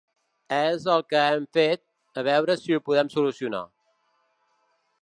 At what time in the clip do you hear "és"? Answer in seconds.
0.59-0.87